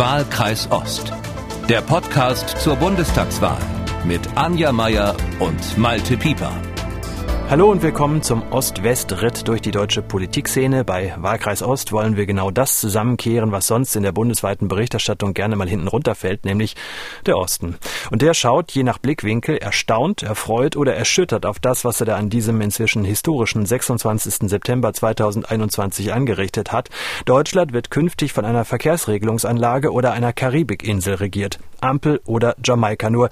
[0.00, 1.12] Wahlkreis Ost.
[1.68, 3.60] Der Podcast zur Bundestagswahl
[4.06, 6.69] mit Anja Meier und Malte Pieper.
[7.50, 10.84] Hallo und willkommen zum Ost-West-Ritt durch die deutsche Politikszene.
[10.84, 15.56] Bei Wahlkreis Ost wollen wir genau das zusammenkehren, was sonst in der bundesweiten Berichterstattung gerne
[15.56, 16.76] mal hinten runterfällt, nämlich
[17.26, 17.74] der Osten.
[18.12, 22.14] Und der schaut je nach Blickwinkel erstaunt, erfreut oder erschüttert auf das, was er da
[22.14, 24.48] an diesem inzwischen historischen 26.
[24.48, 26.88] September 2021 angerichtet hat.
[27.24, 31.58] Deutschland wird künftig von einer Verkehrsregelungsanlage oder einer Karibikinsel regiert.
[31.80, 33.10] Ampel oder Jamaika.
[33.10, 33.30] Nur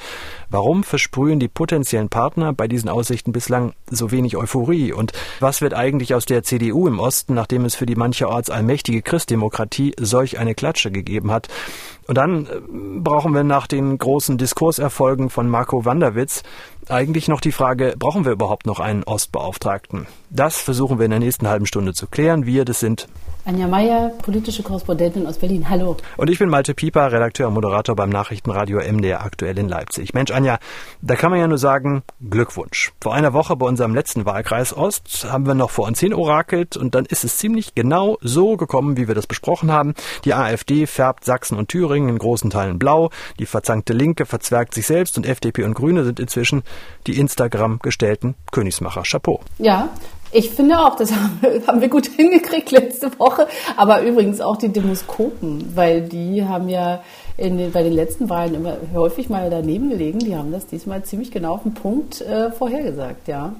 [0.50, 4.92] warum versprühen die potenziellen Partner bei diesen Aussichten bislang so wenig Euphorie?
[4.92, 9.02] Und was wird eigentlich aus der CDU im Osten, nachdem es für die mancherorts allmächtige
[9.02, 11.48] Christdemokratie solch eine Klatsche gegeben hat?
[12.06, 12.60] Und dann äh,
[13.00, 16.42] brauchen wir nach den großen Diskurserfolgen von Marco Wanderwitz
[16.90, 20.06] eigentlich noch die Frage, brauchen wir überhaupt noch einen Ostbeauftragten?
[20.30, 22.46] Das versuchen wir in der nächsten halben Stunde zu klären.
[22.46, 23.08] Wir, das sind
[23.48, 25.70] Anja Meier, politische Korrespondentin aus Berlin.
[25.70, 25.96] Hallo.
[26.18, 30.12] Und ich bin Malte Pieper, Redakteur und Moderator beim Nachrichtenradio MDR aktuell in Leipzig.
[30.12, 30.58] Mensch, Anja,
[31.00, 32.92] da kann man ja nur sagen, Glückwunsch.
[33.00, 36.76] Vor einer Woche bei unserem letzten Wahlkreis Ost haben wir noch vor uns hin orakelt
[36.76, 39.94] und dann ist es ziemlich genau so gekommen, wie wir das besprochen haben.
[40.26, 44.86] Die AfD färbt Sachsen und Thüringen in großen Teilen blau, die verzankte Linke verzwergt sich
[44.86, 46.64] selbst und FDP und Grüne sind inzwischen
[47.06, 49.02] die Instagram gestellten Königsmacher.
[49.02, 49.40] Chapeau.
[49.58, 49.90] Ja,
[50.30, 51.12] ich finde auch, das
[51.66, 53.46] haben wir gut hingekriegt letzte Woche.
[53.76, 57.00] Aber übrigens auch die Demoskopen, weil die haben ja
[57.38, 60.18] den, bei den letzten Wahlen immer häufig mal daneben gelegen.
[60.18, 63.54] Die haben das diesmal ziemlich genau auf den Punkt äh, vorhergesagt, ja.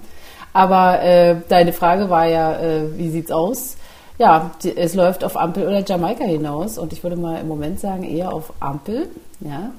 [0.53, 3.77] Aber äh, deine Frage war ja, äh, wie sieht's aus?
[4.19, 7.79] Ja, die, es läuft auf Ampel oder Jamaika hinaus und ich würde mal im Moment
[7.79, 9.09] sagen eher auf Ampel,
[9.41, 9.71] ja.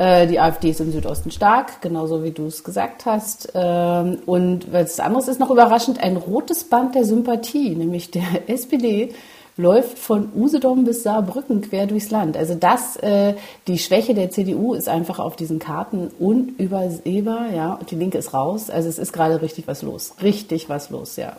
[0.00, 3.52] Äh, die AfD ist im Südosten stark, genauso wie du es gesagt hast.
[3.54, 9.12] Ähm, und was anderes ist noch überraschend, ein rotes Band der Sympathie, nämlich der SPD
[9.58, 12.38] läuft von Usedom bis Saarbrücken quer durchs Land.
[12.38, 13.34] Also das, äh,
[13.66, 17.74] die Schwäche der CDU ist einfach auf diesen Karten unübersehbar, ja.
[17.74, 18.70] Und die Linke ist raus.
[18.70, 20.14] Also es ist gerade richtig was los.
[20.22, 21.36] Richtig was los, ja.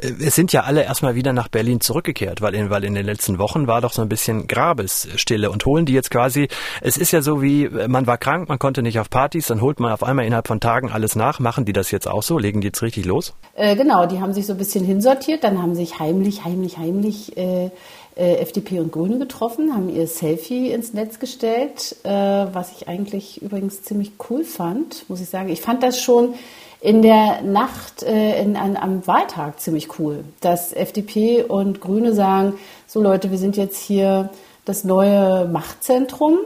[0.00, 3.06] Äh, es sind ja alle erstmal wieder nach Berlin zurückgekehrt, weil in, weil in den
[3.06, 6.48] letzten Wochen war doch so ein bisschen Grabesstille und holen die jetzt quasi,
[6.80, 9.80] es ist ja so wie, man war krank, man konnte nicht auf Partys, dann holt
[9.80, 11.40] man auf einmal innerhalb von Tagen alles nach.
[11.40, 12.38] Machen die das jetzt auch so?
[12.38, 13.34] Legen die jetzt richtig los?
[13.54, 17.36] Äh, genau, die haben sich so ein bisschen hinsortiert, dann haben sich heimlich, heimlich, heimlich
[17.36, 17.70] äh,
[18.18, 23.40] äh, FDP und Grüne getroffen, haben ihr Selfie ins Netz gestellt, äh, was ich eigentlich
[23.40, 25.48] übrigens ziemlich cool fand, muss ich sagen.
[25.48, 26.34] Ich fand das schon
[26.80, 32.54] in der Nacht äh, in, an, am Wahltag ziemlich cool, dass FDP und Grüne sagen,
[32.86, 34.30] so Leute, wir sind jetzt hier
[34.64, 36.38] das neue Machtzentrum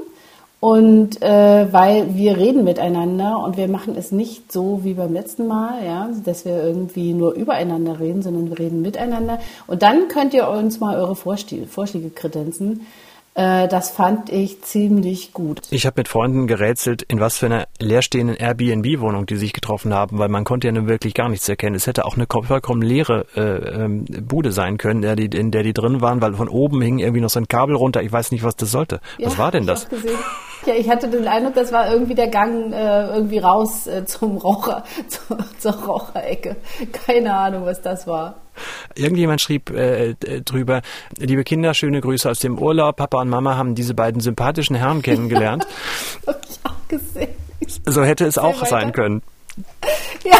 [0.62, 5.48] und äh, weil wir reden miteinander und wir machen es nicht so wie beim letzten
[5.48, 9.40] Mal, ja, dass wir irgendwie nur übereinander reden, sondern wir reden miteinander.
[9.66, 12.86] Und dann könnt ihr uns mal eure Vorschläge, Vorschläge kredenzen.
[13.34, 15.60] Äh, das fand ich ziemlich gut.
[15.70, 20.18] Ich habe mit Freunden gerätselt, in was für einer leerstehenden Airbnb-Wohnung die sich getroffen haben,
[20.18, 21.74] weil man konnte ja nun wirklich gar nichts erkennen.
[21.74, 25.50] Es hätte auch eine vollkommen leere äh, ähm, Bude sein können, in der, die, in
[25.50, 28.02] der die drin waren, weil von oben hing irgendwie noch so ein Kabel runter.
[28.02, 29.00] Ich weiß nicht, was das sollte.
[29.16, 29.88] Ja, was war denn das?
[30.66, 34.36] Ja, ich hatte den Eindruck, das war irgendwie der Gang äh, irgendwie raus äh, zum
[34.36, 36.56] Raucher, zu, zur Raucherecke.
[36.92, 38.41] Keine Ahnung, was das war.
[38.94, 40.14] Irgendjemand schrieb äh,
[40.44, 40.82] drüber,
[41.18, 42.96] liebe Kinder, schöne Grüße aus dem Urlaub.
[42.96, 45.66] Papa und Mama haben diese beiden sympathischen Herren kennengelernt.
[46.26, 47.28] Hab ich auch gesehen.
[47.86, 49.22] So hätte es auch sein können.
[50.24, 50.38] Ja.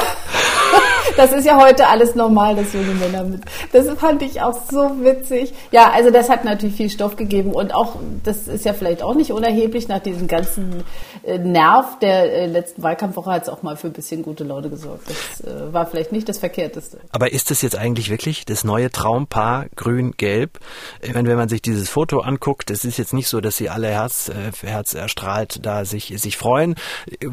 [1.17, 3.43] Das ist ja heute alles normal, dass junge Männer mit.
[3.73, 5.53] Das fand ich auch so witzig.
[5.71, 9.15] Ja, also das hat natürlich viel Stoff gegeben und auch, das ist ja vielleicht auch
[9.15, 10.85] nicht unerheblich, nach diesem ganzen
[11.25, 14.71] äh, Nerv der äh, letzten Wahlkampfwoche hat es auch mal für ein bisschen gute Laune
[14.71, 15.03] gesorgt.
[15.09, 16.99] Das äh, war vielleicht nicht das Verkehrteste.
[17.11, 20.59] Aber ist es jetzt eigentlich wirklich das neue Traumpaar Grün-Gelb?
[21.13, 23.89] Meine, wenn man sich dieses Foto anguckt, es ist jetzt nicht so, dass sie alle
[23.89, 24.31] Herz,
[24.63, 26.75] Herz erstrahlt da sich, sich freuen,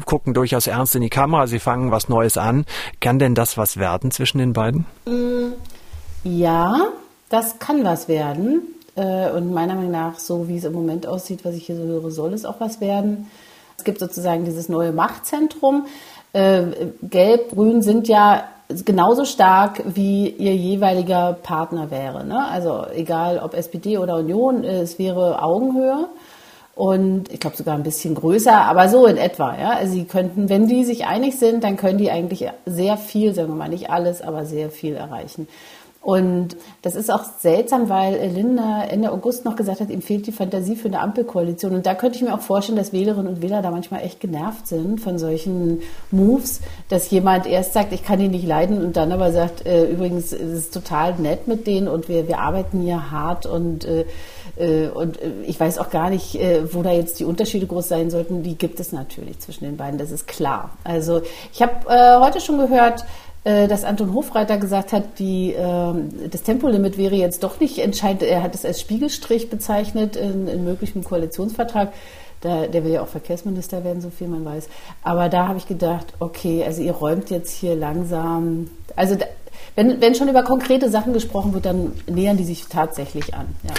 [0.04, 2.66] gucken durchaus ernst in die Kamera, sie fangen was Neues an.
[3.00, 4.84] Kann denn das was was werden zwischen den beiden?
[5.06, 5.52] Mm,
[6.24, 6.88] ja,
[7.28, 8.62] das kann was werden.
[8.96, 11.84] Äh, und meiner Meinung nach, so wie es im Moment aussieht, was ich hier so
[11.84, 13.30] höre, soll es auch was werden.
[13.78, 15.86] Es gibt sozusagen dieses neue Machtzentrum.
[16.32, 16.62] Äh,
[17.02, 18.44] Gelb, Grün sind ja
[18.84, 22.24] genauso stark, wie ihr jeweiliger Partner wäre.
[22.24, 22.44] Ne?
[22.48, 26.08] Also egal ob SPD oder Union, es wäre Augenhöhe
[26.80, 29.54] und ich glaube sogar ein bisschen größer, aber so in etwa.
[29.54, 29.72] Ja?
[29.72, 33.48] Also sie könnten, wenn die sich einig sind, dann können die eigentlich sehr viel, sagen
[33.48, 35.46] wir mal nicht alles, aber sehr viel erreichen.
[36.02, 40.32] Und das ist auch seltsam, weil Linda Ende August noch gesagt hat, ihm fehlt die
[40.32, 41.74] Fantasie für eine Ampelkoalition.
[41.74, 44.66] Und da könnte ich mir auch vorstellen, dass Wählerinnen und Wähler da manchmal echt genervt
[44.66, 49.12] sind von solchen Moves, dass jemand erst sagt, ich kann ihn nicht leiden und dann
[49.12, 53.10] aber sagt, äh, übrigens, es ist total nett mit denen und wir, wir arbeiten hier
[53.10, 54.06] hart und äh,
[54.56, 57.88] äh und äh, ich weiß auch gar nicht, äh, wo da jetzt die Unterschiede groß
[57.88, 58.42] sein sollten.
[58.42, 60.70] Die gibt es natürlich zwischen den beiden, das ist klar.
[60.82, 61.20] Also
[61.52, 63.04] ich habe äh, heute schon gehört,
[63.68, 65.94] dass Anton Hofreiter gesagt hat, die, äh,
[66.30, 68.22] das Tempolimit wäre jetzt doch nicht entscheidend.
[68.22, 71.92] Er hat es als Spiegelstrich bezeichnet in, in möglichem Koalitionsvertrag.
[72.42, 74.68] Da, der will ja auch Verkehrsminister werden, so viel man weiß.
[75.02, 78.70] Aber da habe ich gedacht, okay, also ihr räumt jetzt hier langsam.
[78.96, 79.26] Also da,
[79.74, 83.46] wenn, wenn schon über konkrete Sachen gesprochen wird, dann nähern die sich tatsächlich an.
[83.62, 83.74] Ja.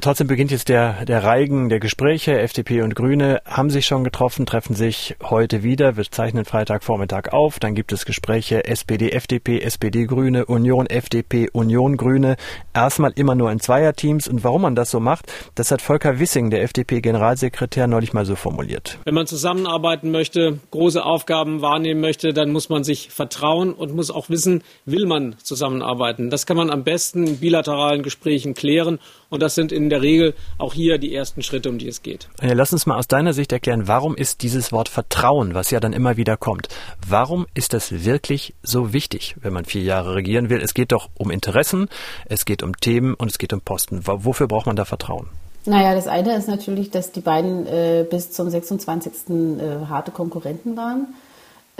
[0.00, 2.38] Trotzdem beginnt jetzt der, der Reigen der Gespräche.
[2.38, 5.96] FDP und Grüne haben sich schon getroffen, treffen sich heute wieder.
[5.96, 7.58] Wir zeichnen Freitagvormittag auf.
[7.58, 12.36] Dann gibt es Gespräche SPD, FDP, SPD, Grüne, Union, FDP, Union, Grüne.
[12.72, 14.26] Erstmal immer nur in Zweierteams.
[14.26, 18.36] Und warum man das so macht, das hat Volker Wissing, der FDP-Generalsekretär, neulich mal so
[18.36, 18.98] formuliert.
[19.04, 24.10] Wenn man zusammenarbeiten möchte, große Aufgaben wahrnehmen möchte, dann muss man sich vertrauen und muss
[24.10, 26.30] auch wissen, will man zusammenarbeiten.
[26.30, 28.98] Das kann man am besten in bilateralen Gesprächen klären.
[29.30, 32.28] Und das sind in der Regel auch hier die ersten Schritte, um die es geht.
[32.42, 35.92] Lass uns mal aus deiner Sicht erklären, warum ist dieses Wort Vertrauen, was ja dann
[35.92, 36.68] immer wieder kommt,
[37.06, 40.60] warum ist das wirklich so wichtig, wenn man vier Jahre regieren will?
[40.60, 41.88] Es geht doch um Interessen,
[42.26, 44.02] es geht um Themen und es geht um Posten.
[44.04, 45.28] Wofür braucht man da Vertrauen?
[45.64, 49.12] Naja, das eine ist natürlich, dass die beiden äh, bis zum 26.
[49.30, 51.08] Äh, harte Konkurrenten waren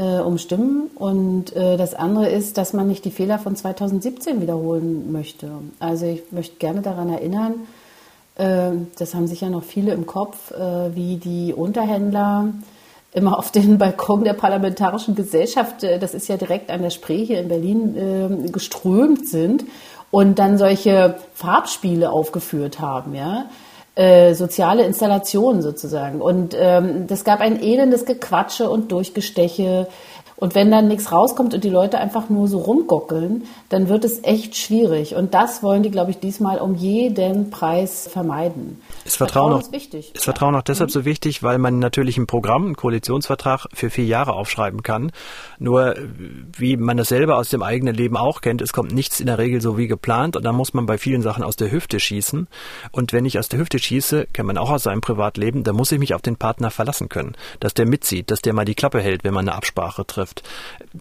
[0.01, 0.91] äh, um Stimmen.
[0.95, 5.51] Und äh, das andere ist, dass man nicht die Fehler von 2017 wiederholen möchte.
[5.79, 7.67] Also ich möchte gerne daran erinnern,
[8.37, 12.55] äh, das haben sicher noch viele im Kopf, äh, wie die Unterhändler
[13.13, 17.25] immer auf den Balkon der Parlamentarischen Gesellschaft, äh, das ist ja direkt an der Spree
[17.25, 19.65] hier in Berlin, äh, geströmt sind
[20.11, 23.47] und dann solche Farbspiele aufgeführt haben, ja
[23.95, 26.21] äh, soziale Installationen sozusagen.
[26.21, 29.89] Und ähm, das gab ein elendes Gequatsche und Durchgesteche.
[30.37, 34.25] Und wenn dann nichts rauskommt und die Leute einfach nur so rumgockeln, dann wird es
[34.25, 35.15] echt schwierig.
[35.15, 38.81] Und das wollen die, glaube ich, diesmal um jeden Preis vermeiden.
[39.05, 40.15] Ist Vertrauen, Vertrauen ist wichtig.
[40.15, 40.93] Ist Vertrauen auch deshalb mhm.
[40.93, 45.13] so wichtig, weil man natürlich ein Programm, einen Koalitionsvertrag für vier Jahre aufschreiben kann.
[45.59, 45.97] Nur,
[46.57, 49.39] wie man das selber aus dem eigenen Leben auch kennt, es kommt nichts in der
[49.39, 52.49] Regel so wie geplant und dann muss man bei vielen Sachen aus der Hüfte schießen.
[52.93, 55.93] Und wenn ich aus der Hüfte schieße, kennt man auch aus seinem Privatleben, dann muss
[55.93, 57.35] ich mich auf den Partner verlassen können.
[57.61, 60.43] Dass der mitzieht, dass der mal die Klappe hält, wenn man eine Absprache trifft.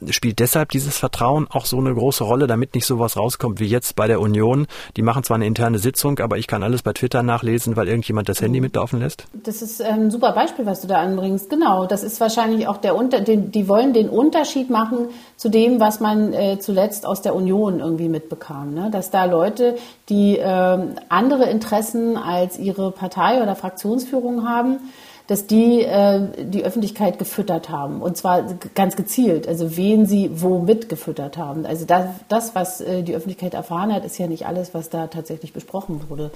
[0.10, 3.96] Spielt deshalb dieses Vertrauen auch so eine große Rolle, damit nicht sowas rauskommt wie jetzt
[3.96, 4.68] bei der Union.
[4.96, 8.30] Die machen zwar eine interne Sitzung, aber ich kann alles bei Twitter nachlesen, weil irgendjemand
[8.30, 9.26] das Handy mitlaufen lässt?
[9.34, 11.50] Das ist ein super Beispiel, was du da anbringst.
[11.50, 15.80] Genau, das ist wahrscheinlich auch der Unter, den, die wollen den Unterschied machen zu dem,
[15.80, 18.74] was man äh, zuletzt aus der Union irgendwie mitbekam.
[18.74, 18.90] Ne?
[18.92, 19.76] Dass da Leute,
[20.08, 20.78] die äh,
[21.10, 24.80] andere Interessen als ihre Partei oder Fraktionsführung haben,
[25.30, 28.02] dass die äh, die Öffentlichkeit gefüttert haben.
[28.02, 28.42] Und zwar
[28.74, 31.68] ganz gezielt, also wen sie womit gefüttert haben.
[31.68, 35.06] Also das, das was äh, die Öffentlichkeit erfahren hat, ist ja nicht alles, was da
[35.06, 36.32] tatsächlich besprochen wurde.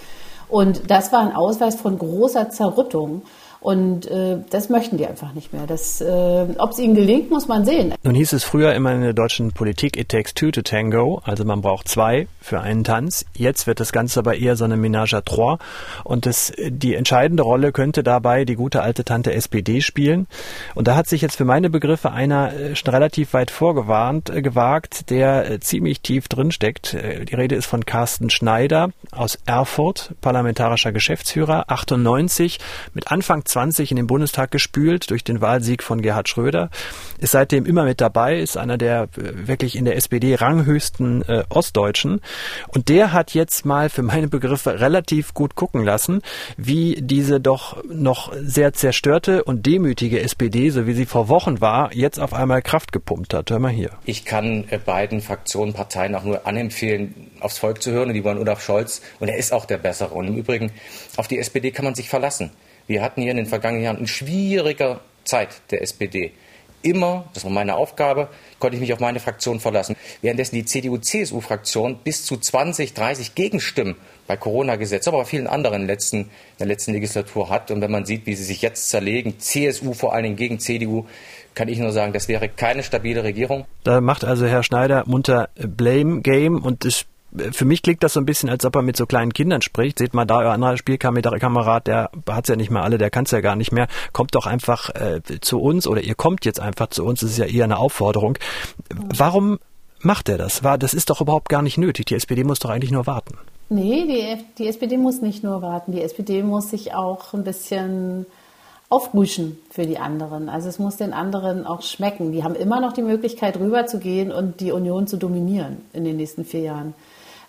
[0.47, 3.23] Und das war ein Ausweis von großer Zerrüttung.
[3.63, 5.65] Und äh, das möchten die einfach nicht mehr.
[5.65, 7.93] Das, äh, Ob es ihnen gelingt, muss man sehen.
[8.03, 11.45] Nun hieß es früher immer in der deutschen Politik, it takes two to tango, also
[11.45, 13.25] man braucht zwei für einen Tanz.
[13.33, 15.59] Jetzt wird das Ganze aber eher so eine Ménage à trois.
[16.03, 20.27] Und das, die entscheidende Rolle könnte dabei die gute alte Tante SPD spielen.
[20.75, 24.41] Und da hat sich jetzt für meine Begriffe einer äh, schon relativ weit vorgewarnt, äh,
[24.41, 26.93] gewagt, der äh, ziemlich tief drinsteckt.
[26.93, 32.59] Die Rede ist von Carsten Schneider aus Erfurt, parlamentarischer Geschäftsführer, 98,
[32.93, 36.69] mit Anfang 20 in den Bundestag gespült durch den Wahlsieg von Gerhard Schröder,
[37.19, 41.43] ist seitdem immer mit dabei, ist einer der äh, wirklich in der SPD ranghöchsten äh,
[41.49, 42.21] Ostdeutschen.
[42.67, 46.21] Und der hat jetzt mal für meine Begriffe relativ gut gucken lassen,
[46.57, 51.93] wie diese doch noch sehr zerstörte und demütige SPD, so wie sie vor Wochen war,
[51.93, 53.51] jetzt auf einmal Kraft gepumpt hat.
[53.51, 53.91] Hör mal hier.
[54.05, 58.09] Ich kann äh, beiden Fraktionen, Parteien auch nur anempfehlen, aufs Volk zu hören.
[58.09, 59.01] Und die wollen Olaf Scholz.
[59.19, 60.15] Und er ist auch der Bessere.
[60.15, 60.71] Und im Übrigen,
[61.17, 62.51] auf die SPD kann man sich verlassen.
[62.87, 66.31] Wir hatten hier in den vergangenen Jahren eine schwierige Zeit der SPD.
[66.81, 68.27] Immer, das war meine Aufgabe,
[68.59, 69.95] konnte ich mich auf meine Fraktion verlassen.
[70.21, 73.95] Währenddessen die CDU-CSU-Fraktion bis zu 20, 30 Gegenstimmen
[74.27, 77.71] bei Corona-Gesetz, aber bei vielen anderen in, letzten, in der letzten Legislatur hat.
[77.71, 81.05] Und wenn man sieht, wie sie sich jetzt zerlegen, CSU vor allen Dingen gegen CDU,
[81.55, 83.65] kann ich nur sagen, das wäre keine stabile Regierung.
[83.85, 87.05] Da macht also Herr Schneider munter Blame Game und das
[87.51, 89.99] für mich klingt das so ein bisschen, als ob er mit so kleinen Kindern spricht.
[89.99, 93.41] Seht mal da, euer anderer Spielkamerad, der hat's ja nicht mehr alle, der kann's ja
[93.41, 93.87] gar nicht mehr.
[94.11, 97.21] Kommt doch einfach äh, zu uns oder ihr kommt jetzt einfach zu uns.
[97.21, 98.37] Das ist ja eher eine Aufforderung.
[99.15, 99.59] Warum
[99.99, 100.61] macht er das?
[100.79, 102.05] Das ist doch überhaupt gar nicht nötig.
[102.05, 103.37] Die SPD muss doch eigentlich nur warten.
[103.69, 105.93] Nee, die, die SPD muss nicht nur warten.
[105.93, 108.25] Die SPD muss sich auch ein bisschen
[108.89, 110.49] aufmischen für die anderen.
[110.49, 112.31] Also es muss den anderen auch schmecken.
[112.31, 116.45] Die haben immer noch die Möglichkeit, rüberzugehen und die Union zu dominieren in den nächsten
[116.45, 116.93] vier Jahren.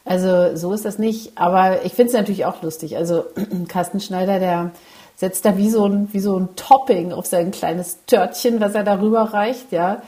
[0.04, 1.32] Also so ist das nicht.
[1.36, 2.96] Aber ich finde es natürlich auch lustig.
[2.96, 3.24] Also
[3.68, 4.70] Carsten Schneider, der
[5.16, 8.84] setzt da wie so ein, wie so ein Topping auf sein kleines Törtchen, was er
[8.84, 10.02] darüber reicht, ja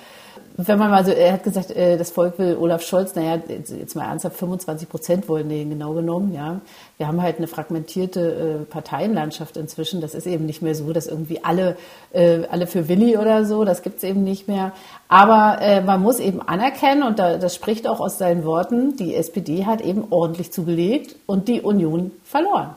[0.59, 3.95] wenn man mal so, er hat gesagt, äh, das Volk will Olaf Scholz, naja, jetzt
[3.95, 6.61] mal ernsthaft, 25 Prozent wollen den genau genommen, ja.
[6.97, 8.21] Wir haben halt eine fragmentierte
[8.63, 10.01] äh, Parteienlandschaft inzwischen.
[10.01, 11.77] Das ist eben nicht mehr so, dass irgendwie alle,
[12.13, 14.73] äh, alle für Willi oder so, das gibt's eben nicht mehr.
[15.09, 19.81] Aber man muss eben anerkennen, und das spricht auch aus seinen Worten, die SPD hat
[19.81, 22.71] eben ordentlich zugelegt und die Union verloren.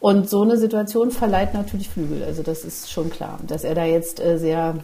[0.00, 2.22] Und so eine Situation verleiht natürlich Flügel.
[2.24, 4.76] Also das ist schon klar, dass er da jetzt sehr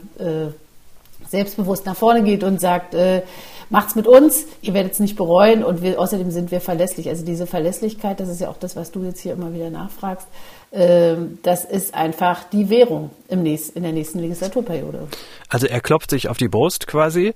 [1.31, 3.23] selbstbewusst nach vorne geht und sagt, äh,
[3.71, 7.09] macht's mit uns, ihr werdet es nicht bereuen und wir, außerdem sind wir verlässlich.
[7.09, 10.27] Also diese Verlässlichkeit, das ist ja auch das, was du jetzt hier immer wieder nachfragst,
[10.73, 15.07] äh, das ist einfach die Währung im nächsten, in der nächsten Legislaturperiode.
[15.49, 17.33] Also er klopft sich auf die Brust quasi,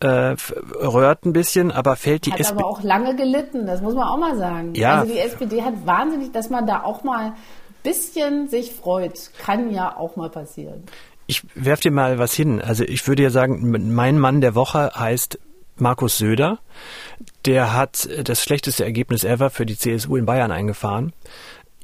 [0.00, 2.60] äh, röhrt ein bisschen, aber fällt die hat SPD...
[2.60, 4.74] aber auch lange gelitten, das muss man auch mal sagen.
[4.74, 5.00] Ja.
[5.00, 7.32] Also die SPD hat wahnsinnig, dass man da auch mal
[7.84, 10.82] bisschen sich freut, kann ja auch mal passieren.
[11.26, 12.60] Ich werf dir mal was hin.
[12.60, 15.38] Also ich würde ja sagen, mein Mann der Woche heißt
[15.76, 16.58] Markus Söder.
[17.44, 21.12] Der hat das schlechteste Ergebnis ever für die CSU in Bayern eingefahren.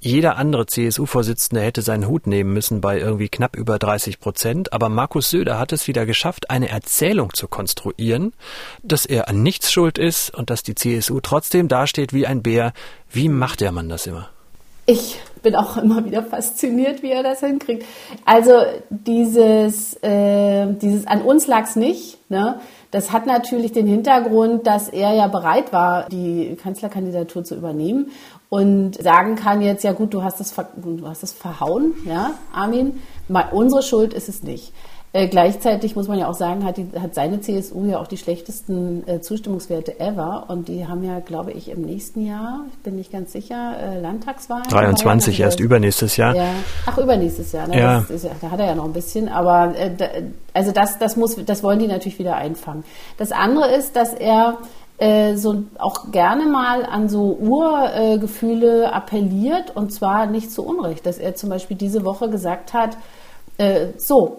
[0.05, 4.73] Jeder andere CSU-Vorsitzende hätte seinen Hut nehmen müssen bei irgendwie knapp über 30 Prozent.
[4.73, 8.33] Aber Markus Söder hat es wieder geschafft, eine Erzählung zu konstruieren,
[8.83, 12.73] dass er an nichts schuld ist und dass die CSU trotzdem dasteht wie ein Bär.
[13.11, 14.29] Wie macht der Mann das immer?
[14.93, 17.87] Ich bin auch immer wieder fasziniert, wie er das hinkriegt.
[18.27, 22.19] Also dieses, äh, dieses an uns lag's nicht.
[22.29, 22.61] Ne?
[22.91, 28.11] Das hat natürlich den Hintergrund, dass er ja bereit war, die Kanzlerkandidatur zu übernehmen
[28.51, 33.01] und sagen kann jetzt, ja gut, du hast das, du hast das verhauen, ja, Armin,
[33.51, 34.75] unsere Schuld ist es nicht.
[35.15, 38.17] Äh, gleichzeitig muss man ja auch sagen, hat, die, hat seine CSU ja auch die
[38.17, 40.47] schlechtesten äh, Zustimmungswerte ever.
[40.49, 44.01] Und die haben ja, glaube ich, im nächsten Jahr, ich bin nicht ganz sicher, äh,
[44.01, 44.65] Landtagswahlen.
[44.71, 46.35] 23 erst übernächstes Jahr.
[46.35, 46.49] Ja.
[46.87, 47.69] Ach, übernächstes Jahr.
[47.69, 47.79] Ne?
[47.79, 48.05] Ja.
[48.09, 49.29] Ist, da hat er ja noch ein bisschen.
[49.29, 50.07] Aber äh, da,
[50.55, 52.83] also das, das, muss, das wollen die natürlich wieder einfangen.
[53.19, 54.57] Das andere ist, dass er
[54.97, 61.19] äh, so auch gerne mal an so Urgefühle appelliert und zwar nicht zu Unrecht, dass
[61.19, 62.97] er zum Beispiel diese Woche gesagt hat,
[63.59, 64.39] äh, so,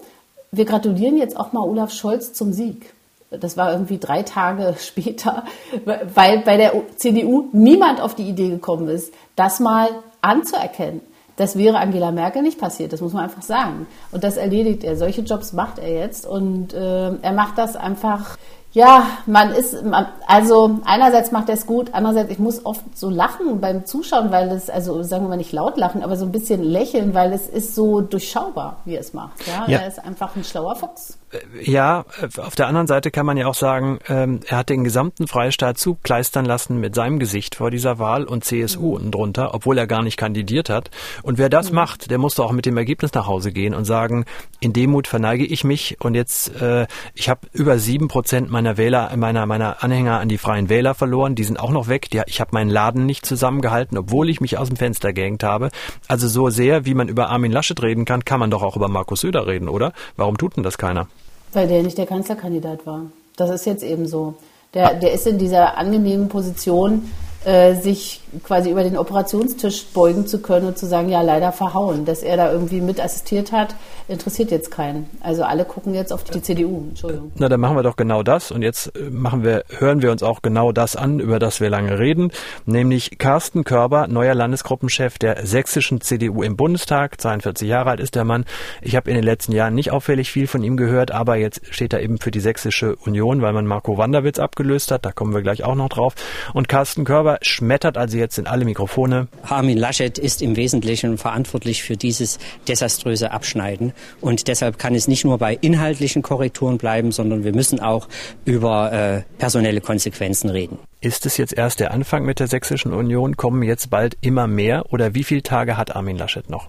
[0.56, 2.92] wir gratulieren jetzt auch mal Olaf Scholz zum Sieg.
[3.30, 5.44] Das war irgendwie drei Tage später,
[5.84, 9.88] weil bei der CDU niemand auf die Idee gekommen ist, das mal
[10.20, 11.00] anzuerkennen.
[11.36, 13.88] Das wäre Angela Merkel nicht passiert, das muss man einfach sagen.
[14.12, 14.96] Und das erledigt er.
[14.96, 18.38] Solche Jobs macht er jetzt und äh, er macht das einfach
[18.74, 23.08] ja, man ist, man, also einerseits macht er es gut, andererseits, ich muss oft so
[23.08, 26.32] lachen beim Zuschauen, weil es, also sagen wir mal nicht laut lachen, aber so ein
[26.32, 29.46] bisschen lächeln, weil es ist so durchschaubar, wie er es macht.
[29.46, 29.78] Ja, ja.
[29.78, 31.18] er ist einfach ein schlauer Fuchs.
[31.30, 34.70] Äh, ja, äh, auf der anderen Seite kann man ja auch sagen, ähm, er hat
[34.70, 38.94] den gesamten Freistaat zugleistern lassen mit seinem Gesicht vor dieser Wahl und CSU mhm.
[38.94, 40.90] unten drunter, obwohl er gar nicht kandidiert hat.
[41.22, 41.76] Und wer das mhm.
[41.76, 44.24] macht, der muss doch auch mit dem Ergebnis nach Hause gehen und sagen,
[44.58, 48.78] in Demut verneige ich mich und jetzt, äh, ich habe über sieben Prozent meiner meiner
[48.78, 51.34] Wähler, meiner, meiner Anhänger an die Freien Wähler verloren.
[51.34, 52.08] Die sind auch noch weg.
[52.10, 55.68] Die, ich habe meinen Laden nicht zusammengehalten, obwohl ich mich aus dem Fenster gehängt habe.
[56.08, 58.88] Also so sehr, wie man über Armin Laschet reden kann, kann man doch auch über
[58.88, 59.92] Markus Söder reden, oder?
[60.16, 61.08] Warum tut denn das keiner?
[61.52, 63.02] Weil der nicht der Kanzlerkandidat war.
[63.36, 64.34] Das ist jetzt eben so.
[64.72, 67.10] Der, der ist in dieser angenehmen Position,
[67.44, 72.04] äh, sich quasi über den Operationstisch beugen zu können und zu sagen, ja, leider verhauen.
[72.04, 73.74] Dass er da irgendwie mit assistiert hat,
[74.08, 75.08] interessiert jetzt keinen.
[75.20, 76.86] Also alle gucken jetzt auf die CDU.
[76.90, 77.32] Entschuldigung.
[77.36, 78.50] Na, dann machen wir doch genau das.
[78.50, 81.70] Und jetzt äh, machen wir, hören wir uns auch genau das an, über das wir
[81.70, 82.32] lange reden.
[82.66, 87.20] Nämlich Carsten Körber, neuer Landesgruppenchef der sächsischen CDU im Bundestag.
[87.20, 88.44] 42 Jahre alt ist der Mann.
[88.82, 91.92] Ich habe in den letzten Jahren nicht auffällig viel von ihm gehört, aber jetzt steht
[91.92, 95.04] er eben für die Sächsische Union, weil man Marco Wanderwitz abgelöst hat.
[95.04, 96.14] Da kommen wir gleich auch noch drauf.
[96.52, 99.28] Und Carsten Körber schmettert also jetzt in alle Mikrofone.
[99.42, 103.92] Armin Laschet ist im Wesentlichen verantwortlich für dieses desaströse Abschneiden.
[104.20, 108.08] Und deshalb kann es nicht nur bei inhaltlichen Korrekturen bleiben, sondern wir müssen auch
[108.44, 110.78] über äh, personelle Konsequenzen reden.
[111.00, 113.36] Ist es jetzt erst der Anfang mit der Sächsischen Union?
[113.36, 114.86] Kommen jetzt bald immer mehr?
[114.90, 116.68] Oder wie viele Tage hat Armin Laschet noch?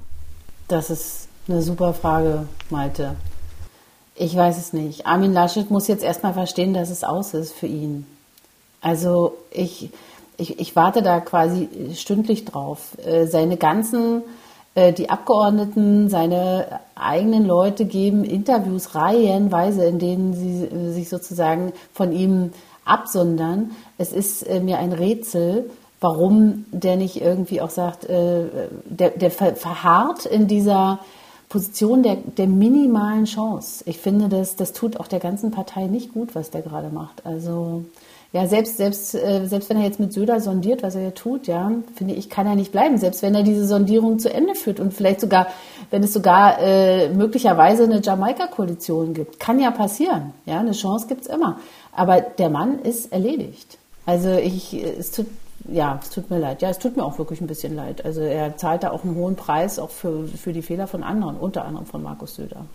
[0.67, 3.15] Das ist eine super Frage, Malte.
[4.15, 5.05] Ich weiß es nicht.
[5.05, 8.05] Armin Laschet muss jetzt erstmal verstehen, dass es aus ist für ihn.
[8.81, 9.89] Also ich,
[10.37, 12.97] ich, ich warte da quasi stündlich drauf.
[13.05, 14.23] Äh, seine ganzen,
[14.75, 21.73] äh, die Abgeordneten, seine eigenen Leute geben Interviews reihenweise, in denen sie äh, sich sozusagen
[21.93, 22.51] von ihm
[22.85, 23.71] absondern.
[23.97, 28.45] Es ist äh, mir ein Rätsel, warum der nicht irgendwie auch sagt, äh,
[28.85, 30.99] der, der verharrt in dieser
[31.49, 33.83] Position der, der minimalen Chance.
[33.87, 37.25] Ich finde, das, das tut auch der ganzen Partei nicht gut, was der gerade macht.
[37.25, 37.85] Also
[38.35, 41.47] ja, selbst, selbst, äh, selbst wenn er jetzt mit Söder sondiert, was er ja tut,
[41.47, 44.81] ja, finde ich, kann er nicht bleiben, selbst wenn er diese Sondierung zu Ende führt
[44.81, 45.47] und vielleicht sogar,
[45.89, 49.39] wenn es sogar äh, möglicherweise eine Jamaika-Koalition gibt.
[49.39, 51.61] Kann ja passieren, ja, eine Chance gibt es immer.
[51.93, 53.77] Aber der Mann ist erledigt.
[54.05, 55.27] Also ich, es tut
[55.67, 56.61] ja, es tut mir leid.
[56.61, 58.05] Ja, es tut mir auch wirklich ein bisschen leid.
[58.05, 61.37] Also er zahlt da auch einen hohen Preis, auch für, für die Fehler von anderen,
[61.37, 62.65] unter anderem von Markus Söder.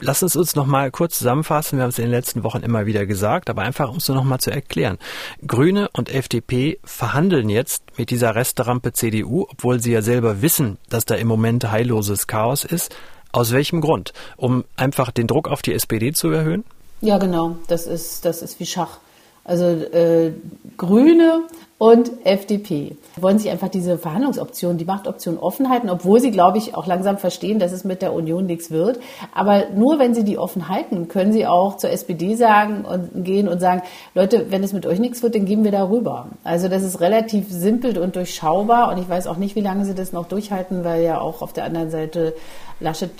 [0.00, 1.78] Lass uns uns noch mal kurz zusammenfassen.
[1.78, 4.24] Wir haben es in den letzten Wochen immer wieder gesagt, aber einfach, um es noch
[4.24, 4.98] mal zu erklären.
[5.46, 11.04] Grüne und FDP verhandeln jetzt mit dieser Resterampe CDU, obwohl sie ja selber wissen, dass
[11.04, 12.94] da im Moment heilloses Chaos ist.
[13.32, 14.12] Aus welchem Grund?
[14.36, 16.64] Um einfach den Druck auf die SPD zu erhöhen?
[17.00, 17.56] Ja, genau.
[17.66, 18.98] Das ist, das ist wie Schach.
[19.44, 20.32] Also äh,
[20.78, 21.42] Grüne
[21.76, 26.74] und FDP wollen sich einfach diese Verhandlungsoption, die Machtoption offen halten, obwohl sie, glaube ich,
[26.74, 29.00] auch langsam verstehen, dass es mit der Union nichts wird.
[29.34, 33.48] Aber nur wenn sie die offen halten, können sie auch zur SPD sagen und gehen
[33.48, 33.82] und sagen,
[34.14, 36.28] Leute, wenn es mit euch nichts wird, dann gehen wir darüber.
[36.42, 39.94] Also das ist relativ simpel und durchschaubar und ich weiß auch nicht, wie lange sie
[39.94, 42.34] das noch durchhalten, weil ja auch auf der anderen Seite
[42.80, 43.10] Laschet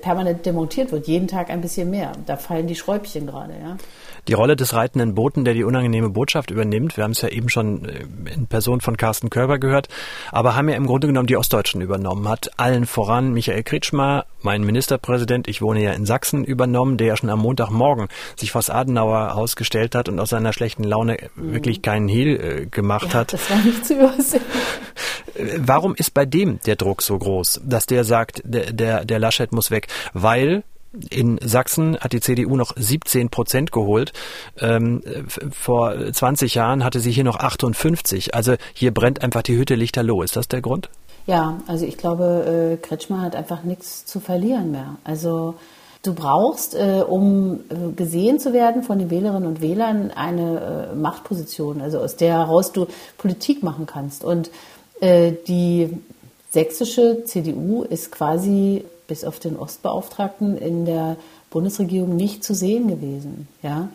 [0.00, 2.12] permanent demontiert wird, jeden Tag ein bisschen mehr.
[2.26, 3.76] Da fallen die Schräubchen gerade, ja.
[4.28, 7.48] Die Rolle des reitenden Boten, der die unangenehme Botschaft übernimmt, wir haben es ja eben
[7.48, 8.04] schon äh,
[8.34, 9.88] in Person von Carsten Körber gehört,
[10.32, 14.64] aber haben ja im Grunde genommen die Ostdeutschen übernommen, hat allen voran Michael Kretschmer, mein
[14.64, 19.34] Ministerpräsident, ich wohne ja in Sachsen, übernommen, der ja schon am Montagmorgen sich vors Adenauer
[19.34, 21.52] ausgestellt hat und aus seiner schlechten Laune mhm.
[21.52, 23.32] wirklich keinen Hehl äh, gemacht ja, hat.
[23.32, 24.42] Das war nicht zu übersehen.
[25.58, 29.52] Warum ist bei dem der Druck so groß, dass der sagt, der, der, der Laschet
[29.52, 29.88] muss weg?
[30.14, 30.64] Weil
[31.10, 34.12] in Sachsen hat die CDU noch 17 Prozent geholt.
[34.60, 35.02] Ähm,
[35.50, 38.34] vor 20 Jahren hatte sie hier noch 58.
[38.34, 40.22] Also hier brennt einfach die Hütte lichterloh.
[40.22, 40.88] Ist das der Grund?
[41.26, 44.96] Ja, also ich glaube, äh, Kretschmer hat einfach nichts zu verlieren mehr.
[45.02, 45.54] Also
[46.02, 50.94] du brauchst, äh, um äh, gesehen zu werden von den Wählerinnen und Wählern, eine äh,
[50.94, 52.86] Machtposition, also aus der heraus du
[53.18, 54.22] Politik machen kannst.
[54.22, 54.50] Und
[55.00, 55.90] äh, die
[56.50, 61.16] sächsische CDU ist quasi bis auf den Ostbeauftragten in der
[61.50, 63.48] Bundesregierung nicht zu sehen gewesen.
[63.62, 63.88] Ja?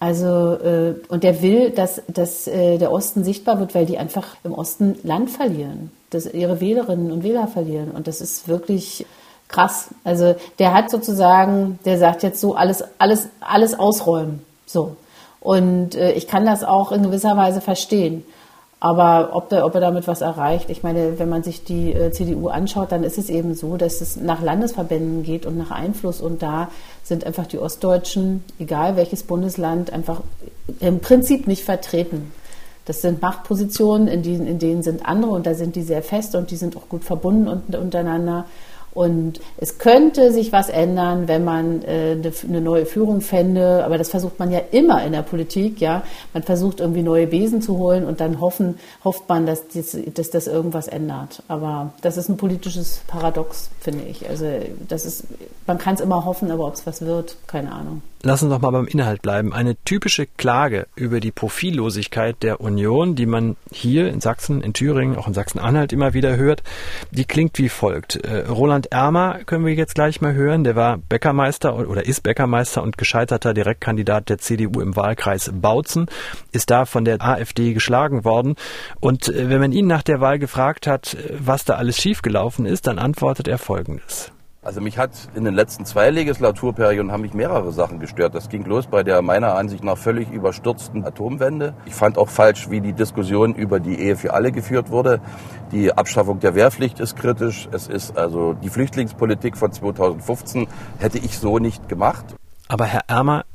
[0.00, 4.36] Also, äh, und der will, dass, dass äh, der Osten sichtbar wird, weil die einfach
[4.44, 7.90] im Osten Land verlieren, dass ihre Wählerinnen und Wähler verlieren.
[7.90, 9.04] Und das ist wirklich
[9.48, 9.88] krass.
[10.02, 14.40] Also, der hat sozusagen, der sagt jetzt so, alles, alles, alles ausräumen.
[14.64, 14.96] So.
[15.38, 18.24] Und äh, ich kann das auch in gewisser Weise verstehen.
[18.82, 22.12] Aber ob, der, ob er damit was erreicht, ich meine, wenn man sich die äh,
[22.12, 26.22] CDU anschaut, dann ist es eben so, dass es nach Landesverbänden geht und nach Einfluss.
[26.22, 26.70] Und da
[27.02, 30.22] sind einfach die Ostdeutschen, egal welches Bundesland, einfach
[30.80, 32.32] im Prinzip nicht vertreten.
[32.86, 36.34] Das sind Machtpositionen, in denen, in denen sind andere und da sind die sehr fest
[36.34, 38.46] und die sind auch gut verbunden untereinander.
[38.92, 42.16] Und es könnte sich was ändern, wenn man äh,
[42.48, 46.02] eine neue Führung fände, aber das versucht man ja immer in der Politik, ja.
[46.34, 50.30] Man versucht irgendwie neue Besen zu holen und dann hoffen, hofft man, dass, dies, dass
[50.30, 51.42] das irgendwas ändert.
[51.48, 54.28] Aber das ist ein politisches Paradox, finde ich.
[54.28, 54.46] Also
[54.88, 55.24] das ist,
[55.66, 58.02] man kann es immer hoffen, aber ob es was wird, keine Ahnung.
[58.22, 59.54] Lass uns doch mal beim Inhalt bleiben.
[59.54, 65.16] Eine typische Klage über die Profillosigkeit der Union, die man hier in Sachsen, in Thüringen,
[65.16, 66.62] auch in Sachsen-Anhalt immer wieder hört,
[67.12, 68.16] die klingt wie folgt.
[68.16, 68.44] Äh,
[68.80, 70.64] Roland Ermer können wir jetzt gleich mal hören.
[70.64, 76.06] Der war Bäckermeister oder ist Bäckermeister und gescheiterter Direktkandidat der CDU im Wahlkreis Bautzen,
[76.52, 78.54] ist da von der AfD geschlagen worden.
[78.98, 82.64] Und äh, wenn man ihn nach der Wahl gefragt hat, äh, was da alles schiefgelaufen
[82.64, 84.32] ist, dann antwortet er Folgendes.
[84.62, 88.34] Also mich hat in den letzten zwei Legislaturperioden haben mich mehrere Sachen gestört.
[88.34, 91.72] Das ging los bei der meiner Ansicht nach völlig überstürzten Atomwende.
[91.86, 95.22] Ich fand auch falsch, wie die Diskussion über die Ehe für alle geführt wurde.
[95.72, 97.70] Die Abschaffung der Wehrpflicht ist kritisch.
[97.72, 100.68] Es ist also die Flüchtlingspolitik von 2015
[100.98, 102.26] hätte ich so nicht gemacht.
[102.68, 103.46] Aber Herr Ermer,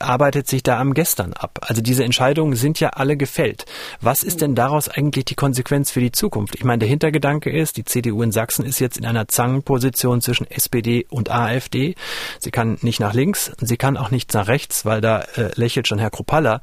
[0.00, 1.58] arbeitet sich da am Gestern ab.
[1.62, 3.66] Also diese Entscheidungen sind ja alle gefällt.
[4.00, 6.54] Was ist denn daraus eigentlich die Konsequenz für die Zukunft?
[6.56, 10.50] Ich meine, der Hintergedanke ist, die CDU in Sachsen ist jetzt in einer Zangenposition zwischen
[10.50, 11.94] SPD und AfD.
[12.38, 15.88] Sie kann nicht nach links, sie kann auch nicht nach rechts, weil da äh, lächelt
[15.88, 16.60] schon Herr Kropalla.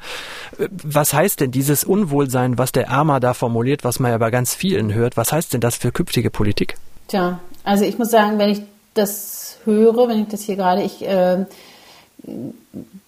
[0.57, 4.55] Was heißt denn dieses Unwohlsein, was der Armer da formuliert, was man ja bei ganz
[4.55, 6.75] vielen hört, was heißt denn das für künftige Politik?
[7.07, 8.61] Tja, also ich muss sagen, wenn ich
[8.93, 11.45] das höre, wenn ich das hier gerade, ich äh,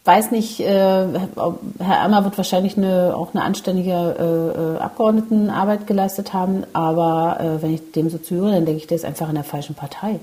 [0.05, 6.34] weiß nicht, äh, Herr Ermer wird wahrscheinlich eine, auch eine anständige äh, äh, Abgeordnetenarbeit geleistet
[6.34, 9.36] haben, aber äh, wenn ich dem so zuhöre, dann denke ich, der ist einfach in
[9.36, 10.19] der falschen Partei.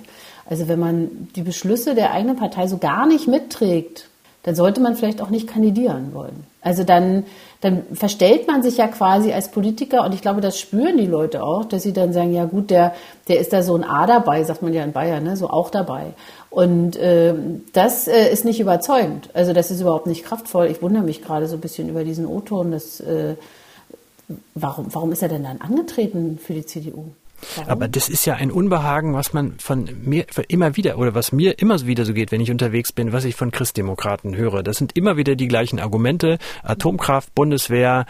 [0.48, 4.08] Also wenn man die Beschlüsse der eigenen Partei so gar nicht mitträgt,
[4.44, 6.44] dann sollte man vielleicht auch nicht kandidieren wollen.
[6.62, 7.24] Also dann,
[7.60, 11.42] dann verstellt man sich ja quasi als Politiker und ich glaube, das spüren die Leute
[11.42, 12.94] auch, dass sie dann sagen, ja gut, der,
[13.28, 15.70] der ist da so ein A dabei, sagt man ja in Bayern, ne, so auch
[15.70, 16.14] dabei.
[16.50, 17.34] Und äh,
[17.72, 19.30] das äh, ist nicht überzeugend.
[19.34, 20.66] Also das ist überhaupt nicht kraftvoll.
[20.66, 22.72] Ich wundere mich gerade so ein bisschen über diesen O-Ton.
[22.72, 23.36] Äh,
[24.54, 27.06] warum, warum ist er denn dann angetreten für die CDU?
[27.56, 27.70] Warum?
[27.70, 31.58] Aber das ist ja ein Unbehagen, was man von mir immer wieder oder was mir
[31.58, 34.62] immer wieder so geht, wenn ich unterwegs bin, was ich von Christdemokraten höre.
[34.62, 36.38] Das sind immer wieder die gleichen Argumente.
[36.62, 38.06] Atomkraft, Bundeswehr,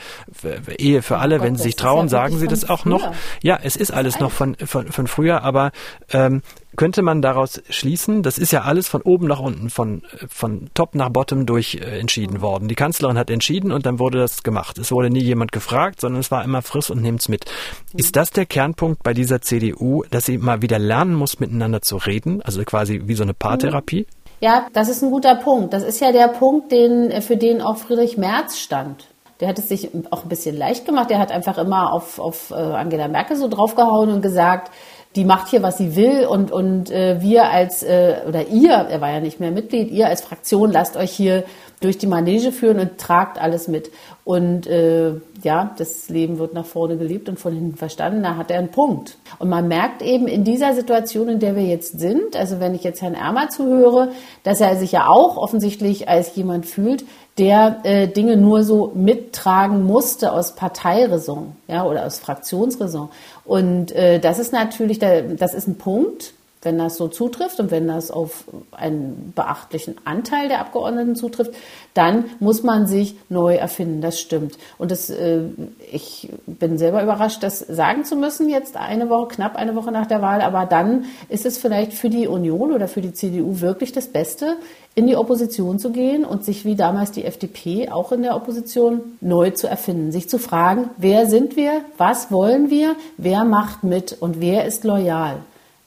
[0.79, 1.37] Ehe für alle.
[1.37, 2.92] Oh Gott, wenn sie sich trauen, ja sagen sie das auch früher.
[2.92, 3.14] noch.
[3.42, 5.72] Ja, es ist alles noch von, von, von früher, aber
[6.12, 6.42] ähm,
[6.77, 10.95] könnte man daraus schließen, das ist ja alles von oben nach unten, von, von top
[10.95, 12.69] nach bottom durch äh, entschieden worden.
[12.69, 14.79] Die Kanzlerin hat entschieden und dann wurde das gemacht.
[14.79, 17.47] Es wurde nie jemand gefragt, sondern es war immer friss und nimmt's mit.
[17.95, 21.97] Ist das der Kernpunkt bei dieser CDU, dass sie mal wieder lernen muss, miteinander zu
[21.97, 22.43] reden?
[22.43, 24.07] Also quasi wie so eine Paartherapie?
[24.41, 25.73] Ja, das ist ein guter Punkt.
[25.73, 29.07] Das ist ja der Punkt, den, äh, für den auch Friedrich Merz stand.
[29.41, 31.11] Der hat es sich auch ein bisschen leicht gemacht.
[31.11, 34.71] Der hat einfach immer auf, auf äh, Angela Merkel so draufgehauen und gesagt,
[35.16, 39.00] die macht hier, was sie will und, und äh, wir als, äh, oder ihr, er
[39.00, 41.44] war ja nicht mehr Mitglied, ihr als Fraktion lasst euch hier
[41.81, 43.90] durch die Manege führen und tragt alles mit.
[44.24, 48.50] Und äh, ja, das Leben wird nach vorne gelebt und von hinten verstanden, da hat
[48.50, 49.18] er einen Punkt.
[49.38, 52.83] Und man merkt eben in dieser Situation, in der wir jetzt sind, also wenn ich
[52.83, 54.11] jetzt Herrn Ermer zuhöre,
[54.42, 57.05] dass er sich ja auch offensichtlich als jemand fühlt,
[57.38, 63.11] der äh, Dinge nur so mittragen musste aus Parteiräson ja, oder aus Fraktionsräson.
[63.44, 66.33] Und äh, das ist natürlich, der, das ist ein Punkt,
[66.66, 71.52] wenn das so zutrifft und wenn das auf einen beachtlichen Anteil der Abgeordneten zutrifft,
[71.94, 74.02] dann muss man sich neu erfinden.
[74.02, 74.59] Das stimmt.
[74.76, 75.44] Und das, äh,
[75.90, 80.07] ich bin selber überrascht, das sagen zu müssen, jetzt eine Woche, knapp eine Woche nach
[80.07, 80.42] der Wahl.
[80.42, 84.57] Aber dann ist es vielleicht für die Union oder für die CDU wirklich das Beste,
[84.96, 89.18] in die Opposition zu gehen und sich wie damals die FDP auch in der Opposition
[89.20, 94.16] neu zu erfinden, sich zu fragen, wer sind wir, was wollen wir, wer macht mit
[94.18, 95.37] und wer ist loyal.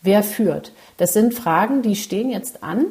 [0.02, 0.72] Wer führt?
[0.98, 2.86] Das sind Fragen, die stehen jetzt an.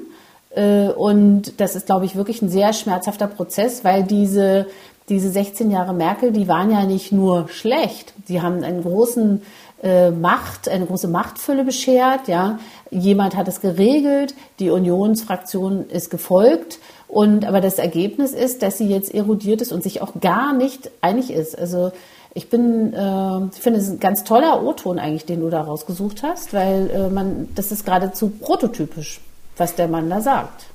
[0.51, 4.67] Äh, und das ist, glaube ich, wirklich ein sehr schmerzhafter Prozess, weil diese,
[5.09, 8.13] diese 16 Jahre Merkel, die waren ja nicht nur schlecht.
[8.29, 9.43] Die haben einen großen
[9.83, 12.29] äh, Macht, eine große Machtfülle beschert.
[12.29, 12.59] Ja,
[12.91, 16.79] jemand hat es geregelt, die Unionsfraktion ist gefolgt.
[17.07, 20.91] Und aber das Ergebnis ist, dass sie jetzt erodiert ist und sich auch gar nicht
[21.01, 21.59] einig ist.
[21.59, 21.91] Also
[22.39, 26.55] ich bin, äh, finde es ein ganz toller O-Ton eigentlich, den du da rausgesucht hast,
[26.55, 29.21] weil äh, man, das ist geradezu prototypisch,
[29.57, 30.67] was der Mann da sagt.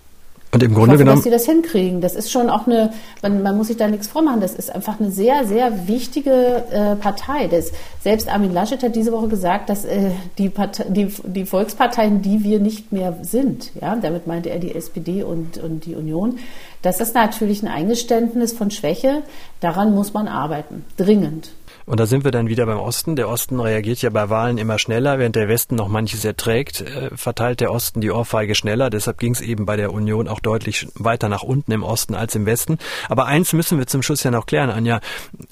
[0.53, 1.17] Und im Grunde hoffe, genommen.
[1.17, 1.99] Dass sie das hinkriegen.
[1.99, 4.39] Das ist schon auch eine, man, man muss sich da nichts vormachen.
[4.39, 7.47] Das ist einfach eine sehr, sehr wichtige äh, Partei.
[7.47, 7.71] Das,
[8.03, 12.43] selbst Armin Laschet hat diese Woche gesagt, dass äh, die, Partei, die, die Volksparteien, die
[12.43, 16.37] wir nicht mehr sind, ja, damit meinte er die SPD und, und die Union.
[16.83, 19.23] Das ist natürlich ein Eingeständnis von Schwäche.
[19.59, 20.85] Daran muss man arbeiten.
[20.97, 21.49] Dringend.
[21.85, 23.15] Und da sind wir dann wieder beim Osten.
[23.15, 27.09] Der Osten reagiert ja bei Wahlen immer schneller, während der Westen noch manches erträgt, äh,
[27.15, 28.89] verteilt der Osten die Ohrfeige schneller.
[28.89, 32.35] Deshalb ging es eben bei der Union auch deutlich weiter nach unten im Osten als
[32.35, 32.77] im Westen.
[33.09, 35.01] Aber eins müssen wir zum Schluss ja noch klären, Anja.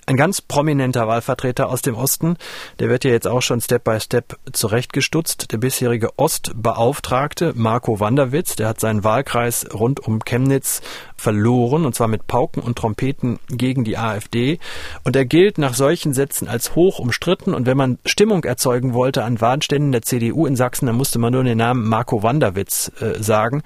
[0.06, 2.38] Ein ganz prominenter Wahlvertreter aus dem Osten,
[2.80, 5.52] der wird ja jetzt auch schon Step by Step zurechtgestutzt.
[5.52, 10.82] Der bisherige Ostbeauftragte Marco Wanderwitz, der hat seinen Wahlkreis rund um Chemnitz
[11.22, 14.60] verloren, und zwar mit Pauken und Trompeten gegen die AfD.
[15.04, 17.56] Und er gilt nach solchen Sätzen als hoch umstritten.
[17.56, 21.34] Und wenn man Stimmung erzeugen wollte an Wahlständen der CDU in Sachsen, dann musste man
[21.34, 23.64] nur den Namen Marco Wanderwitz äh, sagen.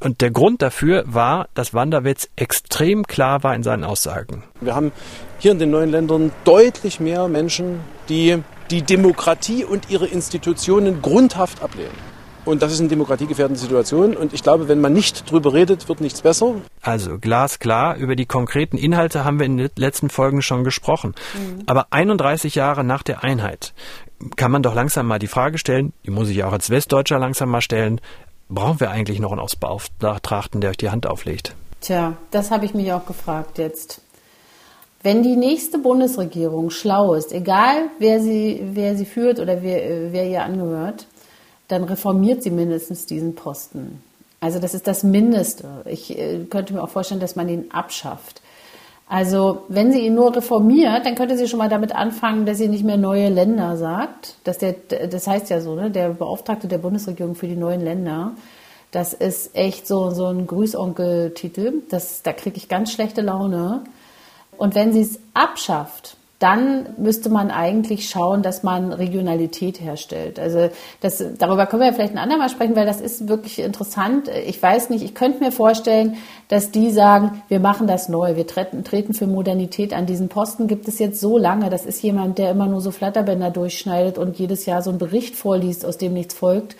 [0.00, 4.44] Und der Grund dafür war, dass Wanderwitz extrem klar war in seinen Aussagen.
[4.60, 4.92] Wir haben
[5.40, 8.38] hier in den neuen Ländern deutlich mehr Menschen, die
[8.70, 12.07] die Demokratie und ihre Institutionen grundhaft ablehnen.
[12.48, 14.16] Und das ist eine demokratiegefährdende Situation.
[14.16, 16.54] Und ich glaube, wenn man nicht drüber redet, wird nichts besser.
[16.80, 21.14] Also glasklar, über die konkreten Inhalte haben wir in den letzten Folgen schon gesprochen.
[21.34, 21.64] Mhm.
[21.66, 23.74] Aber 31 Jahre nach der Einheit
[24.36, 27.50] kann man doch langsam mal die Frage stellen, die muss ich auch als Westdeutscher langsam
[27.50, 28.00] mal stellen,
[28.48, 31.54] brauchen wir eigentlich noch einen Ostbeauftragten, der euch die Hand auflegt?
[31.82, 34.00] Tja, das habe ich mich auch gefragt jetzt.
[35.02, 40.26] Wenn die nächste Bundesregierung schlau ist, egal wer sie, wer sie führt oder wer, wer
[40.26, 41.06] ihr angehört,
[41.68, 44.02] dann reformiert sie mindestens diesen Posten.
[44.40, 45.82] Also das ist das Mindeste.
[45.84, 48.40] Ich äh, könnte mir auch vorstellen, dass man ihn abschafft.
[49.08, 52.68] Also wenn sie ihn nur reformiert, dann könnte sie schon mal damit anfangen, dass sie
[52.68, 54.36] nicht mehr neue Länder sagt.
[54.44, 54.74] Dass der,
[55.10, 58.32] das heißt ja so, ne, der Beauftragte der Bundesregierung für die neuen Länder.
[58.90, 61.82] Das ist echt so, so ein Grüßonkel-Titel.
[61.90, 63.82] da kriege ich ganz schlechte Laune.
[64.56, 70.38] Und wenn sie es abschafft, dann müsste man eigentlich schauen, dass man Regionalität herstellt.
[70.38, 70.70] Also
[71.00, 74.30] das, darüber können wir vielleicht ein andermal sprechen, weil das ist wirklich interessant.
[74.46, 78.46] Ich weiß nicht, ich könnte mir vorstellen, dass die sagen, wir machen das neu, wir
[78.46, 80.06] treten, treten für Modernität an.
[80.06, 81.70] Diesen Posten gibt es jetzt so lange.
[81.70, 85.34] Das ist jemand, der immer nur so Flatterbänder durchschneidet und jedes Jahr so einen Bericht
[85.34, 86.76] vorliest, aus dem nichts folgt.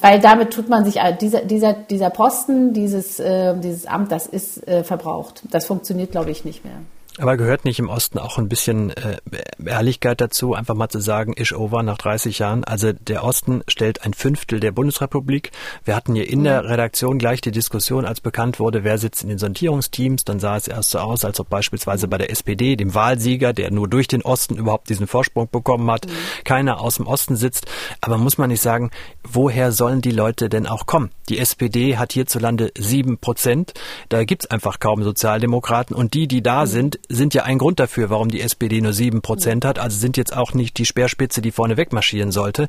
[0.00, 4.66] Weil damit tut man sich, dieser, dieser, dieser Posten, dieses, äh, dieses Amt, das ist
[4.66, 5.42] äh, verbraucht.
[5.50, 6.80] Das funktioniert, glaube ich, nicht mehr.
[7.18, 9.18] Aber gehört nicht im Osten auch ein bisschen äh,
[9.64, 12.64] Ehrlichkeit dazu, einfach mal zu sagen, ish over nach 30 Jahren?
[12.64, 15.52] Also der Osten stellt ein Fünftel der Bundesrepublik.
[15.84, 19.28] Wir hatten hier in der Redaktion gleich die Diskussion, als bekannt wurde, wer sitzt in
[19.28, 20.24] den Sondierungsteams.
[20.24, 23.70] Dann sah es erst so aus, als ob beispielsweise bei der SPD, dem Wahlsieger, der
[23.70, 26.10] nur durch den Osten überhaupt diesen Vorsprung bekommen hat, mhm.
[26.42, 27.66] keiner aus dem Osten sitzt.
[28.00, 28.90] Aber muss man nicht sagen,
[29.22, 31.10] woher sollen die Leute denn auch kommen?
[31.28, 33.72] Die SPD hat hierzulande sieben Prozent.
[34.08, 35.94] Da gibt's einfach kaum Sozialdemokraten.
[35.94, 36.66] Und die, die da mhm.
[36.66, 39.78] sind, sind ja ein Grund dafür, warum die SPD nur sieben Prozent hat.
[39.78, 42.68] Also sind jetzt auch nicht die Speerspitze, die vorne wegmarschieren sollte.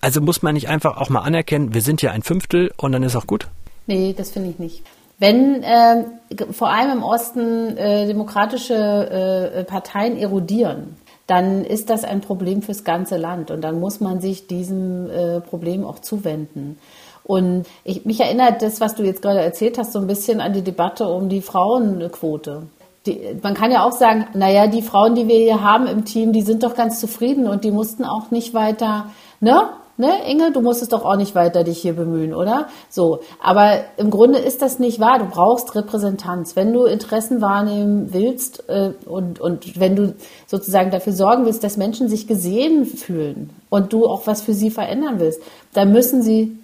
[0.00, 3.02] Also muss man nicht einfach auch mal anerkennen, wir sind ja ein Fünftel und dann
[3.02, 3.48] ist auch gut?
[3.86, 4.82] Nee, das finde ich nicht.
[5.18, 6.04] Wenn äh,
[6.50, 10.96] vor allem im Osten äh, demokratische äh, Parteien erodieren,
[11.26, 15.40] dann ist das ein Problem fürs ganze Land und dann muss man sich diesem äh,
[15.40, 16.78] Problem auch zuwenden.
[17.24, 20.52] Und ich, mich erinnert das, was du jetzt gerade erzählt hast, so ein bisschen an
[20.52, 22.68] die Debatte um die Frauenquote
[23.06, 26.32] die, man kann ja auch sagen, naja, die Frauen, die wir hier haben im Team,
[26.32, 29.06] die sind doch ganz zufrieden und die mussten auch nicht weiter,
[29.40, 29.68] ne?
[29.98, 32.68] Ne, Inge, du musstest doch auch nicht weiter dich hier bemühen, oder?
[32.90, 33.20] So.
[33.42, 35.18] Aber im Grunde ist das nicht wahr.
[35.18, 36.54] Du brauchst Repräsentanz.
[36.54, 40.14] Wenn du Interessen wahrnehmen willst äh, und, und wenn du
[40.46, 44.70] sozusagen dafür sorgen willst, dass Menschen sich gesehen fühlen und du auch was für sie
[44.70, 45.40] verändern willst,
[45.72, 46.58] dann müssen sie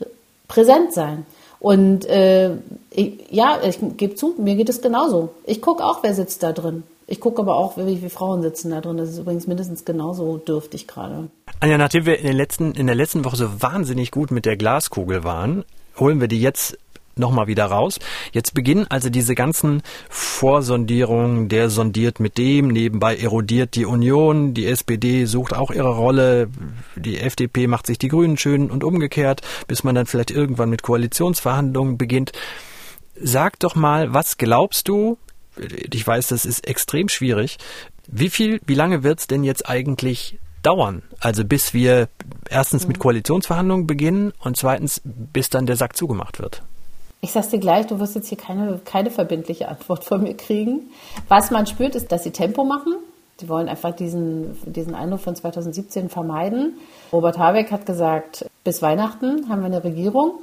[0.47, 1.25] präsent sein.
[1.63, 2.57] Und äh,
[2.91, 5.29] ich, ja, ich gebe zu, mir geht es genauso.
[5.47, 6.83] Ich gucke auch, wer sitzt da drin.
[7.07, 8.97] Ich gucke aber auch, wie viele Frauen sitzen da drin.
[8.97, 11.29] Das ist übrigens mindestens genauso dürftig gerade.
[11.61, 15.23] Anja, nachdem wir in, letzten, in der letzten Woche so wahnsinnig gut mit der Glaskugel
[15.23, 15.65] waren,
[16.01, 16.79] holen wir die jetzt
[17.17, 17.99] nochmal wieder raus.
[18.33, 24.67] Jetzt beginnen also diese ganzen Vorsondierungen, der sondiert mit dem, nebenbei erodiert die Union, die
[24.67, 26.49] SPD sucht auch ihre Rolle,
[26.97, 30.83] die FDP macht sich die Grünen schön und umgekehrt, bis man dann vielleicht irgendwann mit
[30.83, 32.33] Koalitionsverhandlungen beginnt.
[33.21, 35.19] Sag doch mal, was glaubst du,
[35.57, 37.59] ich weiß, das ist extrem schwierig,
[38.09, 41.03] wie viel, wie lange wird's denn jetzt eigentlich dauern?
[41.21, 42.09] Also bis wir
[42.49, 43.03] erstens mit mhm.
[43.03, 46.63] Koalitionsverhandlungen beginnen und zweitens bis dann der Sack zugemacht wird.
[47.25, 50.91] Ich sag's dir gleich, du wirst jetzt hier keine, keine verbindliche Antwort von mir kriegen.
[51.29, 52.95] Was man spürt, ist, dass sie Tempo machen.
[53.39, 56.79] Sie wollen einfach diesen, diesen Eindruck von 2017 vermeiden.
[57.13, 60.41] Robert Habeck hat gesagt, bis Weihnachten haben wir eine Regierung,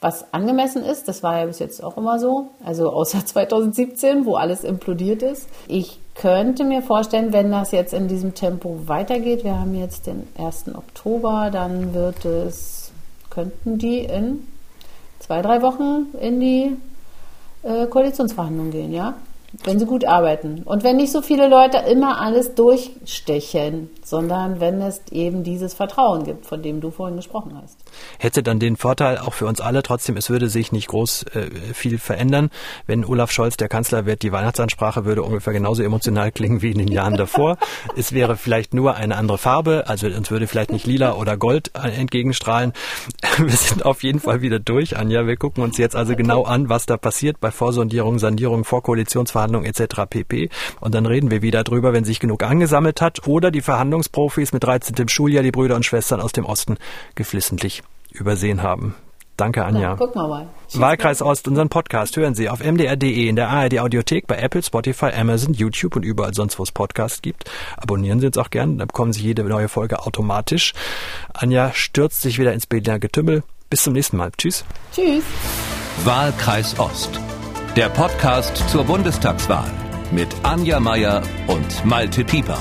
[0.00, 1.08] was angemessen ist.
[1.08, 2.48] Das war ja bis jetzt auch immer so.
[2.64, 5.46] Also außer 2017, wo alles implodiert ist.
[5.68, 10.26] Ich könnte mir vorstellen, wenn das jetzt in diesem Tempo weitergeht, wir haben jetzt den
[10.38, 10.74] 1.
[10.74, 12.92] Oktober, dann wird es,
[13.28, 14.46] könnten die in
[15.24, 16.76] zwei, drei Wochen in die
[17.62, 19.14] äh, Koalitionsverhandlungen gehen, ja?
[19.64, 20.62] Wenn sie gut arbeiten.
[20.64, 26.24] Und wenn nicht so viele Leute immer alles durchstechen, sondern wenn es eben dieses Vertrauen
[26.24, 27.78] gibt, von dem du vorhin gesprochen hast
[28.18, 29.82] hätte dann den Vorteil auch für uns alle.
[29.82, 32.50] Trotzdem, es würde sich nicht groß äh, viel verändern.
[32.86, 36.78] Wenn Olaf Scholz der Kanzler wird, die Weihnachtsansprache würde ungefähr genauso emotional klingen wie in
[36.78, 37.58] den Jahren davor.
[37.96, 41.70] es wäre vielleicht nur eine andere Farbe, also uns würde vielleicht nicht lila oder gold
[41.74, 42.72] äh, entgegenstrahlen.
[43.38, 45.26] Wir sind auf jeden Fall wieder durch, Anja.
[45.26, 50.02] Wir gucken uns jetzt also genau an, was da passiert bei Vorsondierung, Sandierung, Vorkoalitionsverhandlungen etc.
[50.08, 50.50] pp.
[50.80, 53.60] Und dann reden wir wieder drüber, wenn sich genug angesammelt hat oder die
[53.94, 55.08] Verhandlungsprofis mit 13.
[55.08, 56.76] Schuljahr, die Brüder und Schwestern aus dem Osten
[57.14, 58.94] geflissentlich übersehen haben.
[59.36, 59.90] Danke, Anja.
[59.90, 60.48] Na, gucken wir mal.
[60.74, 65.06] Wahlkreis Ost, unseren Podcast hören Sie auf mdr.de, in der ARD Audiothek, bei Apple, Spotify,
[65.06, 67.50] Amazon, YouTube und überall sonst, wo es Podcasts gibt.
[67.76, 70.72] Abonnieren Sie uns auch gern, dann bekommen Sie jede neue Folge automatisch.
[71.32, 73.42] Anja stürzt sich wieder ins Berliner Getümmel.
[73.70, 74.30] Bis zum nächsten Mal.
[74.36, 74.64] Tschüss.
[74.92, 75.24] Tschüss.
[76.04, 77.18] Wahlkreis Ost.
[77.74, 79.70] Der Podcast zur Bundestagswahl
[80.12, 82.58] mit Anja Meier und Malte Pieper.